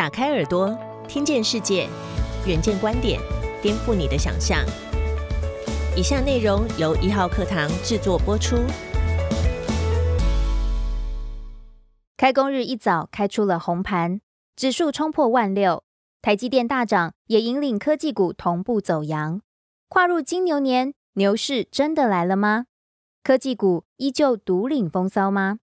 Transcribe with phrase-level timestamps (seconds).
[0.00, 0.74] 打开耳朵，
[1.06, 1.86] 听见世界，
[2.46, 3.20] 远见观点，
[3.60, 4.64] 颠覆你的想象。
[5.94, 8.56] 以下内容由一号课堂制作播出。
[12.16, 14.22] 开工日一早开出了红盘，
[14.56, 15.84] 指数冲破万六，
[16.22, 19.42] 台积电大涨，也引领科技股同步走阳。
[19.90, 22.64] 跨入金牛年，牛市真的来了吗？
[23.22, 25.58] 科技股依旧独领风骚吗？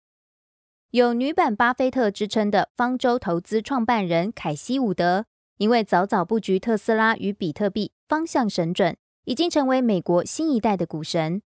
[0.91, 5.25] 有“女版巴菲特”之称的方舟投资创办人凯西·伍德，
[5.57, 8.95] 因为早早布局特斯拉与比特币，方向神准，
[9.25, 11.41] 已经成为美国新一代的股神。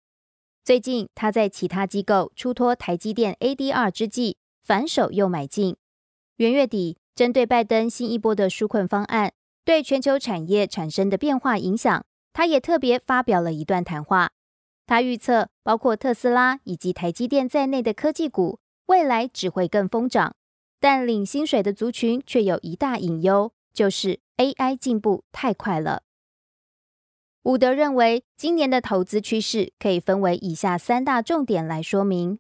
[0.63, 5.76] 最近，他在其他机构出脱台积电 ADR 之际，反手又买进。
[6.35, 9.34] 元月底，针对拜登新一波的纾困方案
[9.66, 14.30] 对全球产业产生的变化影响，他也特别发表了一段谈话。
[14.85, 18.60] 他预测，包括特斯拉以及台积电在内的科技股。
[18.91, 20.36] 未来只会更疯涨，
[20.81, 26.04] 但领薪水的族群却有一大隐忧，就是 AI 进步太快了。
[27.43, 32.38] 伍德认为，今年的投资趋势可以分为以下三大重点来说明。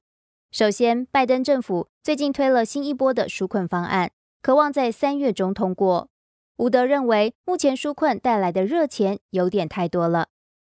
[0.51, 4.11] 首先，拜登政府最近推了新一波的纾困方案，
[4.41, 6.09] 渴望在三月中通过。
[6.57, 10.27] 伍德认为，目前纾困带来的热钱有点太多了。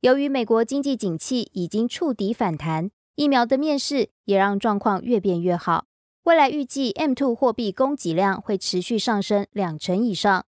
[0.02, 2.92] 由于美国经济景气已经触底反弹。
[3.16, 5.86] 疫苗的面世也让状况越变越好。
[6.24, 10.46] 未来预计 M2 货币供给量会持续上升两成以上，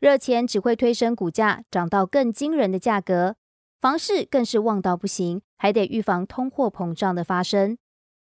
[0.00, 3.36] 热钱只会推升股价涨到更惊人的价格。
[3.80, 7.78] 房市更是旺到不行，还得预防通货膨胀的发生。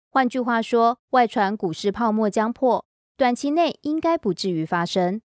[0.09, 5.21] 换句话说，外传股市泡沫将破，短期内应该不至于发生。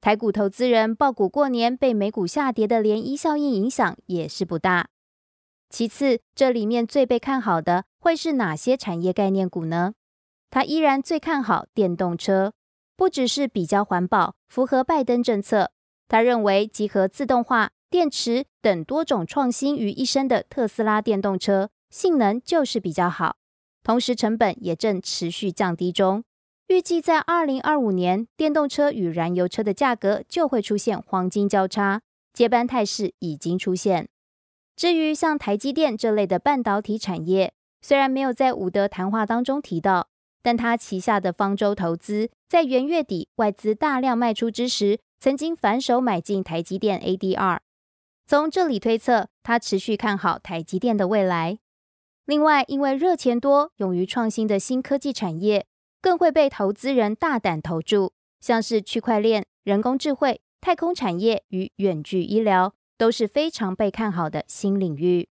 [0.00, 4.88] 台股投资人爆股过年被美股下跌的涟漪效应影响也是不大。
[5.70, 9.94] 其次，这里面最被看好的会是哪些产业概念股呢？
[10.50, 12.52] 他依然最看好电动车，
[12.96, 15.70] 不只是比较环保，符合拜登政策。
[16.08, 23.36] 他认为集合自动化、电池等多种创新于一身的特斯拉电动车，性能就是比较好，
[23.84, 26.24] 同时成本也正持续降低中。
[26.66, 34.08] 预计在二零二五年，电动车与燃油车的价格就会出现黄金交叉，接班态势已经出现。
[34.74, 40.08] 至于像台积电这类的半导体产业，虽然没有在伍德谈话当中提到，
[40.42, 47.58] 但他旗下的方舟投资在元月底外资大量卖出之时，曾经反手买进台积电 ADR。
[48.24, 51.58] 从这里推测，他持续看好台积电的未来。
[52.24, 55.66] 另外，因为热钱多、勇于创新的新科技产业，
[56.00, 62.74] 更会被投资人大胆投注，像是区块链、人工智慧、太空产业与远距医疗。
[62.98, 65.28] 都是非常被看好的新领域。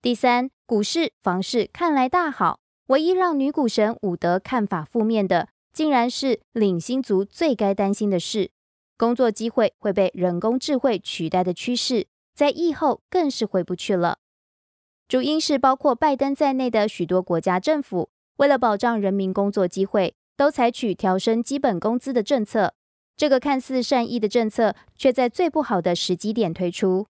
[0.00, 8.52] 第三，股市、房市看来大好，唯一让女股神伍德看法负面的，竟然是领薪族最该担心的事：
[8.96, 14.18] 工作机会会被人工智慧取代的趋势，在疫后更是回不去了。
[15.08, 22.74] 主因是包括拜登在内的许多国家政府，为了保障人民工作机会，都采取调升基本工资的政策。
[23.16, 27.08] 这个看似善意的政策，却在最不好的时机点推出。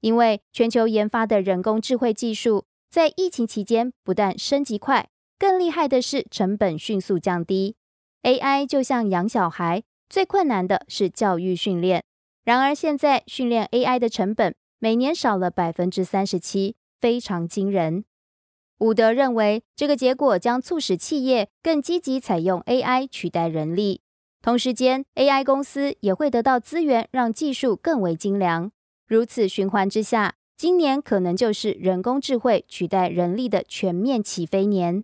[0.00, 5.08] 因为全球研发的人工智慧技术在疫情期间不但升级快，
[5.38, 7.74] 更厉害的是成本迅速降低。
[8.22, 12.04] AI 就像养小孩，最困难的是教育训练。
[12.44, 18.04] 然而现在训练 AI 的成本每年少了百分之三十七，非常惊人。
[18.80, 24.02] 伍德认为，这个结果将促使企业更积极采用 AI 取代人力。
[24.42, 28.70] 同时间，AI 公司也会得到资源，让技术更为精良。
[29.06, 35.02] 如此循环之下，今年可能就是人工智慧取代人力的全面起飞年。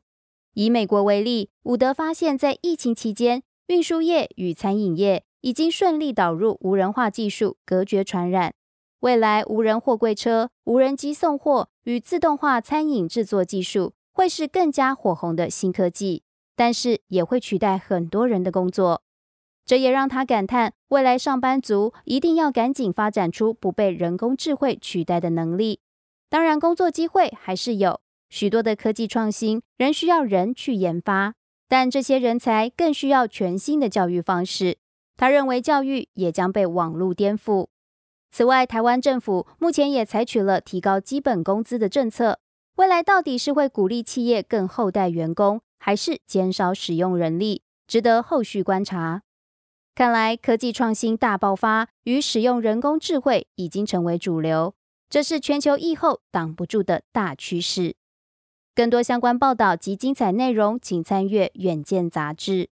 [0.55, 8.55] 以美国为例，伍德发现，在疫情期间，运输业与餐饮业已经顺利导入无人化技术，隔绝传染。
[9.01, 16.23] 未来，无人货柜车、无人机送货与自动化餐饮制作技术会是更加火红的新科技，
[16.55, 19.03] 但是也会取代很多人的工作。
[19.69, 25.81] 这也让他感叹，未来上班族一定要赶紧发展出不被人工智慧取代的能力。
[26.31, 28.01] 当然，工作机会还是有
[28.31, 31.35] 许多的科技创新，仍需要人去研发，
[31.69, 34.79] 但这些人才更需要全新的教育方式。
[35.19, 37.67] 他认为，教育也将被网络颠覆。
[38.31, 42.39] 此外，台湾政府目前也采取了提高基本工资的政策，
[42.77, 49.21] 未来到底是会鼓励企业更厚待员工，还是减少使用人力，值得后续观察。
[49.99, 54.77] 看来科技创新大爆发与使用人工智慧已经成为主流，
[55.11, 57.97] 这是全球疫后挡不住的大趋势。
[58.77, 62.71] 更多相关报道及精彩内容，请参阅《远见》杂志。